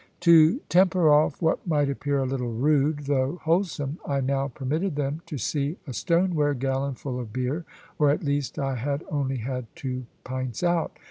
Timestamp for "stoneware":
5.93-6.55